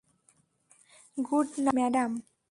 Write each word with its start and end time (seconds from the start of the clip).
Good 1.27 1.47
night, 1.63 1.75
madam. 1.77 2.11